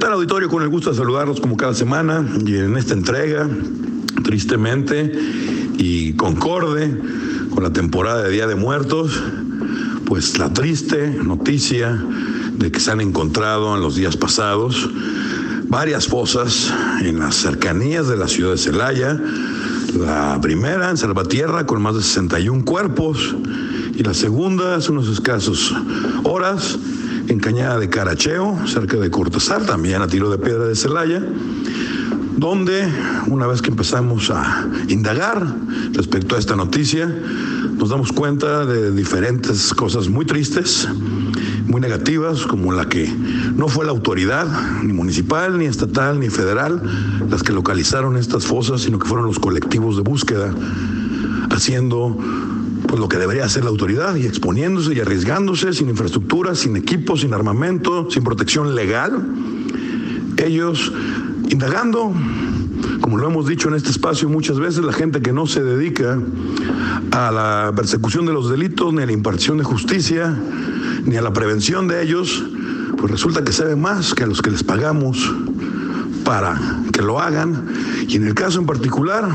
tal 0.00 0.14
auditorio? 0.14 0.48
Con 0.48 0.62
el 0.62 0.70
gusto 0.70 0.90
de 0.90 0.96
saludarlos 0.96 1.40
como 1.40 1.58
cada 1.58 1.74
semana 1.74 2.26
y 2.46 2.56
en 2.56 2.76
esta 2.78 2.94
entrega, 2.94 3.46
tristemente 4.24 5.12
y 5.76 6.14
concorde 6.14 6.90
con 7.50 7.62
la 7.62 7.70
temporada 7.70 8.22
de 8.22 8.30
Día 8.30 8.46
de 8.46 8.54
Muertos, 8.54 9.22
pues 10.06 10.38
la 10.38 10.52
triste 10.54 11.10
noticia 11.22 12.02
de 12.54 12.72
que 12.72 12.80
se 12.80 12.90
han 12.90 13.02
encontrado 13.02 13.76
en 13.76 13.82
los 13.82 13.94
días 13.94 14.16
pasados 14.16 14.88
varias 15.68 16.08
fosas 16.08 16.72
en 17.02 17.18
las 17.18 17.34
cercanías 17.34 18.08
de 18.08 18.16
la 18.16 18.26
ciudad 18.26 18.52
de 18.52 18.58
Celaya. 18.58 19.20
La 19.98 20.38
primera 20.40 20.88
en 20.88 20.96
Salvatierra 20.96 21.66
con 21.66 21.82
más 21.82 21.94
de 21.94 22.02
61 22.02 22.64
cuerpos 22.64 23.36
y 23.94 24.02
la 24.02 24.14
segunda 24.14 24.76
hace 24.76 24.92
unos 24.92 25.08
escasos 25.08 25.74
horas 26.24 26.78
en 27.30 27.38
Cañada 27.38 27.78
de 27.78 27.88
Caracheo, 27.88 28.58
cerca 28.66 28.96
de 28.96 29.08
Cortázar, 29.08 29.64
también 29.64 30.02
a 30.02 30.08
tiro 30.08 30.30
de 30.30 30.38
piedra 30.38 30.66
de 30.66 30.74
Celaya, 30.74 31.22
donde 32.36 32.88
una 33.28 33.46
vez 33.46 33.62
que 33.62 33.70
empezamos 33.70 34.30
a 34.30 34.68
indagar 34.88 35.46
respecto 35.92 36.34
a 36.34 36.40
esta 36.40 36.56
noticia, 36.56 37.06
nos 37.06 37.90
damos 37.90 38.10
cuenta 38.10 38.66
de 38.66 38.90
diferentes 38.90 39.72
cosas 39.74 40.08
muy 40.08 40.26
tristes, 40.26 40.88
muy 41.66 41.80
negativas, 41.80 42.46
como 42.46 42.72
la 42.72 42.88
que 42.88 43.08
no 43.54 43.68
fue 43.68 43.84
la 43.84 43.92
autoridad, 43.92 44.48
ni 44.82 44.92
municipal, 44.92 45.56
ni 45.56 45.66
estatal, 45.66 46.18
ni 46.18 46.30
federal, 46.30 46.82
las 47.30 47.44
que 47.44 47.52
localizaron 47.52 48.16
estas 48.16 48.44
fosas, 48.44 48.80
sino 48.80 48.98
que 48.98 49.06
fueron 49.06 49.26
los 49.26 49.38
colectivos 49.38 49.94
de 49.94 50.02
búsqueda, 50.02 50.52
haciendo 51.50 52.18
pues 52.86 52.98
lo 52.98 53.08
que 53.08 53.18
debería 53.18 53.44
hacer 53.44 53.64
la 53.64 53.70
autoridad 53.70 54.14
y 54.16 54.26
exponiéndose 54.26 54.94
y 54.94 55.00
arriesgándose 55.00 55.72
sin 55.72 55.88
infraestructura, 55.88 56.54
sin 56.54 56.76
equipo, 56.76 57.16
sin 57.16 57.34
armamento, 57.34 58.10
sin 58.10 58.24
protección 58.24 58.74
legal. 58.74 59.26
Ellos 60.36 60.92
indagando, 61.50 62.12
como 63.00 63.18
lo 63.18 63.28
hemos 63.28 63.46
dicho 63.46 63.68
en 63.68 63.74
este 63.74 63.90
espacio 63.90 64.28
muchas 64.28 64.58
veces, 64.58 64.84
la 64.84 64.92
gente 64.92 65.20
que 65.20 65.32
no 65.32 65.46
se 65.46 65.62
dedica 65.62 66.18
a 67.12 67.30
la 67.30 67.72
persecución 67.74 68.26
de 68.26 68.32
los 68.32 68.50
delitos, 68.50 68.92
ni 68.92 69.02
a 69.02 69.06
la 69.06 69.12
impartición 69.12 69.58
de 69.58 69.64
justicia, 69.64 70.36
ni 71.04 71.16
a 71.16 71.22
la 71.22 71.32
prevención 71.32 71.88
de 71.88 72.02
ellos, 72.02 72.44
pues 72.96 73.10
resulta 73.10 73.42
que 73.44 73.52
saben 73.52 73.80
más 73.80 74.14
que 74.14 74.24
a 74.24 74.26
los 74.26 74.42
que 74.42 74.50
les 74.50 74.62
pagamos 74.62 75.32
para 76.24 76.58
que 76.92 77.02
lo 77.02 77.20
hagan. 77.20 77.68
Y 78.06 78.16
en 78.16 78.26
el 78.26 78.34
caso 78.34 78.60
en 78.60 78.66
particular, 78.66 79.28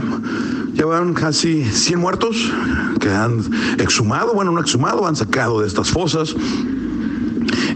Llevan 0.75 1.13
casi 1.13 1.63
100 1.63 1.99
muertos 1.99 2.51
que 2.99 3.09
han 3.09 3.41
exhumado, 3.79 4.33
bueno, 4.33 4.51
no 4.51 4.59
exhumado, 4.59 5.07
han 5.07 5.15
sacado 5.15 5.61
de 5.61 5.67
estas 5.67 5.89
fosas 5.89 6.35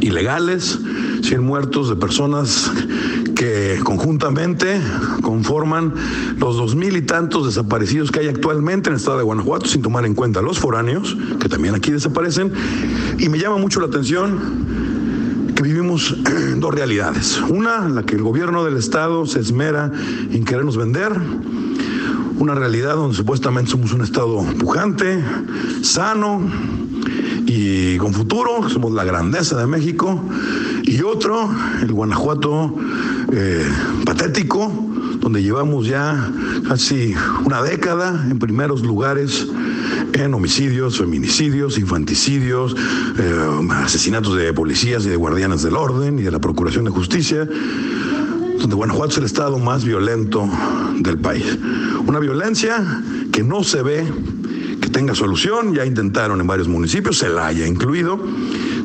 ilegales, 0.02 0.80
100 1.22 1.42
muertos 1.42 1.90
de 1.90 1.96
personas 1.96 2.70
que 3.36 3.80
conjuntamente 3.86 4.82
conforman 5.22 5.94
los 6.38 6.58
dos 6.58 6.76
mil 6.76 6.98
y 6.98 7.02
tantos 7.02 7.46
desaparecidos 7.46 8.12
que 8.12 8.20
hay 8.20 8.28
actualmente 8.28 8.90
en 8.90 8.96
el 8.96 9.00
estado 9.00 9.18
de 9.18 9.24
Guanajuato, 9.24 9.68
sin 9.68 9.82
tomar 9.82 10.06
en 10.06 10.14
cuenta 10.14 10.42
los 10.42 10.60
foráneos, 10.60 11.16
que 11.40 11.48
también 11.48 11.76
aquí 11.76 11.92
desaparecen. 11.92 12.52
Y 13.18 13.30
me 13.30 13.40
llama 13.40 13.58
mucho 13.58 13.80
la 13.80 13.88
atención 13.88 15.54
que 15.56 15.64
vivimos 15.64 16.18
dos 16.58 16.74
realidades. 16.74 17.42
Una, 17.48 17.88
la 17.88 18.04
que 18.04 18.16
el 18.16 18.24
gobierno 18.24 18.66
del 18.66 18.76
estado 18.76 19.26
se 19.26 19.40
esmera 19.40 19.90
en 20.32 20.44
querernos 20.44 20.76
vender 20.76 21.14
una 22.40 22.56
realidad 22.56 22.96
donde 22.96 23.16
supuestamente 23.16 23.72
somos 23.72 23.92
un 23.92 24.02
Estado 24.02 24.42
pujante, 24.58 25.24
sano 25.82 26.42
y 27.46 27.98
con 27.98 28.14
futuro, 28.14 28.70
somos 28.70 28.94
la 28.94 29.04
grandeza 29.04 29.58
de 29.58 29.68
México, 29.68 30.22
y 30.84 31.02
otro, 31.02 31.50
el 31.82 31.92
Guanajuato 31.92 32.76
eh, 33.34 33.68
patético, 34.06 34.72
donde 35.20 35.44
llevamos 35.44 35.86
ya 35.86 36.32
casi 36.68 37.14
una 37.44 37.62
década 37.62 38.26
en 38.30 38.40
primeros 38.40 38.82
lugares 38.84 39.48
en 40.14 40.34
homicidios, 40.34 40.98
feminicidios, 40.98 41.78
infanticidios, 41.78 42.76
eh, 43.18 43.68
asesinatos 43.74 44.36
de 44.36 44.54
policías 44.54 45.06
y 45.06 45.10
de 45.10 45.16
guardianes 45.16 45.62
del 45.62 45.76
orden 45.76 46.20
y 46.20 46.24
de 46.24 46.32
la 46.32 46.40
Procuración 46.40 46.86
de 46.86 46.92
Justicia 46.92 47.48
donde 48.60 48.76
Guanajuato 48.76 49.12
es 49.12 49.18
el 49.18 49.26
estado 49.26 49.58
más 49.58 49.84
violento 49.84 50.48
del 51.00 51.18
país. 51.18 51.58
Una 52.06 52.20
violencia 52.20 53.04
que 53.32 53.44
no 53.44 53.64
se 53.64 53.82
ve 53.82 54.06
que 54.82 54.90
tenga 54.90 55.16
solución, 55.16 55.74
ya 55.74 55.86
intentaron 55.86 56.40
en 56.42 56.48
varios 56.48 56.68
municipios, 56.68 57.18
se 57.18 57.30
la 57.30 57.48
haya 57.48 57.66
incluido, 57.66 58.20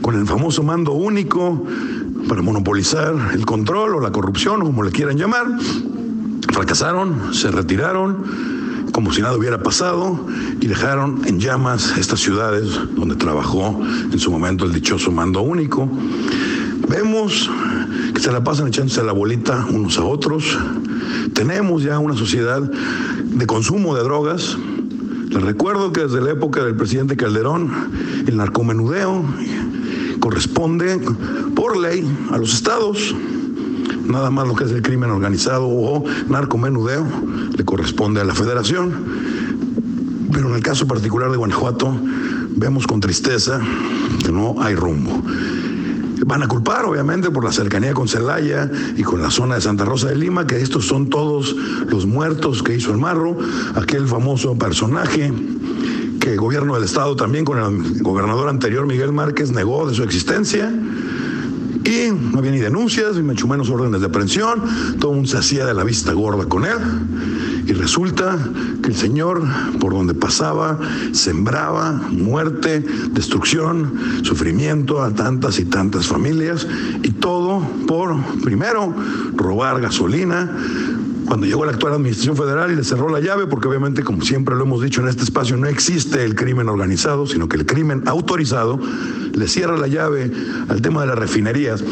con 0.03 0.15
el 0.15 0.27
famoso 0.27 0.63
mando 0.63 0.93
único 0.93 1.67
para 2.29 2.43
monopolizar 2.43 3.15
el 3.33 3.45
control 3.45 3.97
o 3.97 4.01
la 4.01 4.13
corrupción, 4.13 4.63
o 4.63 4.65
como 4.67 4.83
le 4.83 4.91
quieran 4.91 5.17
llamar. 5.17 5.47
Fracasaron, 6.53 7.35
se 7.35 7.51
retiraron 7.51 8.85
como 8.93 9.13
si 9.13 9.21
nada 9.21 9.37
hubiera 9.37 9.61
pasado 9.61 10.25
y 10.61 10.69
dejaron 10.69 11.23
en 11.27 11.41
llamas 11.41 11.99
estas 11.99 12.21
ciudades 12.21 12.69
donde 12.95 13.17
trabajó 13.17 13.81
en 14.13 14.19
su 14.21 14.31
momento 14.31 14.65
el 14.65 14.73
dichoso 14.73 15.11
mando 15.11 15.43
único. 15.43 15.89
Vemos 16.89 17.51
que 18.15 18.21
se 18.21 18.31
la 18.31 18.45
pasan 18.45 18.69
echándose 18.69 19.03
la 19.03 19.13
bolita 19.13 19.67
unos 19.71 19.99
a 19.99 20.05
otros. 20.05 20.59
Tenemos 21.33 21.83
ya 21.83 21.99
una 21.99 22.15
sociedad 22.15 22.61
de 22.63 23.47
consumo 23.47 23.95
de 23.95 24.03
drogas. 24.03 24.57
Les 25.31 25.43
recuerdo 25.43 25.93
que 25.93 26.03
desde 26.03 26.21
la 26.21 26.31
época 26.31 26.65
del 26.65 26.77
presidente 26.77 27.17
Calderón, 27.17 27.73
el 28.27 28.37
narcomenudeo 28.37 29.25
corresponde 30.21 31.01
por 31.55 31.77
ley 31.77 32.07
a 32.31 32.39
los 32.39 32.55
estados. 32.55 33.15
Nada 34.07 34.31
más 34.31 34.47
lo 34.47 34.55
que 34.55 34.65
es 34.65 34.71
el 34.71 34.83
crimen 34.83 35.11
organizado 35.11 35.67
o 35.67 36.05
narcomenudeo 36.29 37.07
le 37.57 37.65
corresponde 37.65 38.21
a 38.21 38.25
la 38.25 38.35
federación. 38.35 38.93
Pero 40.33 40.49
en 40.49 40.55
el 40.55 40.63
caso 40.63 40.87
particular 40.87 41.31
de 41.31 41.37
Guanajuato, 41.37 41.97
vemos 42.57 42.87
con 42.87 43.01
tristeza 43.01 43.61
que 44.25 44.31
no 44.31 44.57
hay 44.61 44.75
rumbo. 44.75 45.23
Van 46.27 46.43
a 46.43 46.49
culpar, 46.49 46.85
obviamente, 46.87 47.31
por 47.31 47.45
la 47.45 47.53
cercanía 47.53 47.93
con 47.93 48.09
Celaya 48.09 48.71
y 48.97 49.03
con 49.03 49.21
la 49.21 49.31
zona 49.31 49.57
de 49.57 49.61
Santa 49.61 49.85
Rosa 49.85 50.09
de 50.09 50.17
Lima, 50.17 50.47
que 50.47 50.61
estos 50.61 50.87
son 50.87 51.11
todos 51.11 51.55
los 51.89 52.07
muertos 52.07 52.63
que 52.63 52.75
hizo 52.75 52.91
el 52.91 52.99
Marro, 52.99 53.37
aquel 53.75 54.09
famoso 54.09 54.57
personaje 54.57 55.33
que 56.21 56.33
el 56.33 56.39
gobierno 56.39 56.75
del 56.75 56.85
Estado 56.85 57.15
también 57.17 57.45
con 57.45 57.59
el 57.59 58.03
gobernador 58.03 58.49
anterior, 58.49 58.87
Miguel 58.87 59.13
Márquez, 59.13 59.53
negó 59.53 59.87
de 59.87 59.95
su 59.95 60.03
existencia. 60.03 60.73
Y 61.85 62.13
no 62.13 62.39
había 62.39 62.51
ni 62.51 62.59
denuncias, 62.59 63.17
ni 63.17 63.23
mucho 63.23 63.47
menos 63.47 63.69
órdenes 63.71 64.01
de 64.01 64.07
aprehensión. 64.07 64.63
Todo 64.99 65.13
mundo 65.13 65.29
se 65.29 65.39
hacía 65.39 65.67
de 65.67 65.75
la 65.75 65.85
vista 65.85 66.13
gorda 66.13 66.47
con 66.47 66.65
él. 66.65 66.79
Y 67.67 67.73
resulta 67.73 68.39
que 68.83 68.89
el 68.89 68.95
Señor, 68.95 69.43
por 69.81 69.95
donde 69.95 70.15
pasaba, 70.15 70.79
sembraba 71.13 71.93
muerte, 71.93 72.81
destrucción, 73.11 73.93
sufrimiento 74.23 75.03
a 75.03 75.15
tantas 75.15 75.59
y 75.59 75.65
tantas 75.65 76.07
familias. 76.07 76.67
Y 77.03 77.11
todo 77.13 77.61
por, 77.87 78.23
primero, 78.43 78.95
robar 79.35 79.81
gasolina, 79.81 80.51
cuando 81.27 81.47
llegó 81.47 81.65
la 81.65 81.73
actual 81.73 81.95
administración 81.95 82.37
federal 82.37 82.71
y 82.71 82.77
le 82.77 82.85
cerró 82.85 83.09
la 83.09 83.21
llave, 83.21 83.47
porque 83.47 83.69
obviamente, 83.69 84.03
como 84.03 84.23
siempre 84.23 84.55
lo 84.55 84.65
hemos 84.65 84.83
dicho 84.83 85.01
en 85.01 85.09
este 85.09 85.23
espacio, 85.23 85.57
no 85.57 85.67
existe 85.67 86.25
el 86.25 86.35
crimen 86.35 86.69
organizado, 86.69 87.27
sino 87.27 87.49
que 87.49 87.57
el 87.57 87.67
crimen 87.67 88.03
autorizado 88.07 88.79
le 89.33 89.49
cierra 89.49 89.77
la 89.77 89.89
llave 89.89 90.31
al 90.69 90.83
tema 90.83 91.03
de 91.03 91.09
las 91.09 91.19
refinerías 91.19 91.83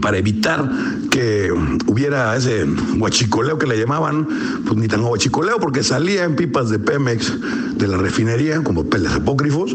para 0.00 0.18
evitar 0.18 0.70
que 1.10 1.50
hubiera 1.86 2.36
ese 2.36 2.64
guachicoleo 2.96 3.58
que 3.58 3.66
le 3.66 3.78
llamaban, 3.78 4.26
pues 4.64 4.76
ni 4.78 4.86
tan 4.86 5.02
guachicoleo, 5.02 5.58
porque 5.58 5.82
salía 5.82 6.24
en 6.24 6.36
pipas 6.36 6.70
de 6.70 6.78
Pemex 6.78 7.32
de 7.76 7.88
la 7.88 7.96
refinería, 7.96 8.62
como 8.62 8.84
peles 8.84 9.12
apócrifos, 9.12 9.74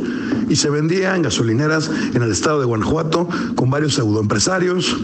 y 0.50 0.56
se 0.56 0.70
vendía 0.70 1.16
en 1.16 1.24
gasolineras 1.24 1.90
en 2.14 2.22
el 2.22 2.31
estado 2.31 2.60
de 2.60 2.66
Guanajuato 2.66 3.28
con 3.56 3.70
varios 3.70 3.96
pseudoempresarios 3.96 4.98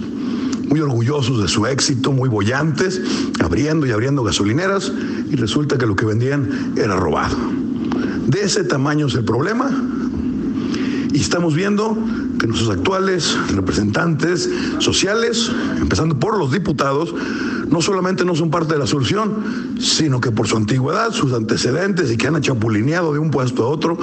muy 0.70 0.80
orgullosos 0.82 1.42
de 1.42 1.48
su 1.48 1.66
éxito, 1.66 2.12
muy 2.12 2.30
bollantes, 2.30 3.02
abriendo 3.44 3.86
y 3.86 3.92
abriendo 3.92 4.24
gasolineras, 4.24 4.92
y 5.30 5.36
resulta 5.36 5.78
que 5.78 5.86
lo 5.86 5.96
que 5.96 6.06
vendían 6.06 6.74
era 6.78 6.96
robado. 6.96 7.38
De 8.28 8.44
ese 8.44 8.64
tamaño 8.64 9.08
es 9.08 9.16
el 9.16 9.26
problema, 9.26 9.70
y 11.12 11.20
estamos 11.20 11.56
viendo 11.56 11.98
que 12.40 12.48
nuestros 12.48 12.70
actuales 12.70 13.36
representantes 13.54 14.50
sociales, 14.78 15.52
empezando 15.80 16.20
por 16.20 16.38
los 16.38 16.52
diputados, 16.52 17.14
no 17.68 17.82
solamente 17.82 18.24
no 18.24 18.36
son 18.36 18.50
parte 18.52 18.74
de 18.74 18.80
la 18.80 18.88
solución, 18.88 19.76
sino 19.80 20.22
que 20.22 20.32
por 20.32 20.48
su 20.48 20.58
antigüedad, 20.58 21.12
sus 21.12 21.34
antecedentes 21.34 22.12
y 22.12 22.18
que 22.18 22.28
han 22.28 22.36
achapulineado 22.36 23.12
de 23.14 23.20
un 23.20 23.32
puesto 23.32 23.64
a 23.64 23.68
otro, 23.68 23.98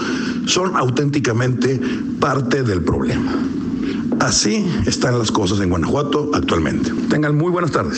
son 0.47 0.77
auténticamente 0.77 1.81
parte 2.21 2.63
del 2.63 2.83
problema. 2.83 3.33
Así 4.21 4.67
están 4.87 5.19
las 5.19 5.31
cosas 5.31 5.61
en 5.61 5.71
Guanajuato 5.71 6.31
actualmente. 6.35 6.93
Tengan 7.09 7.37
muy 7.37 7.51
buenas 7.51 7.71
tardes. 7.71 7.95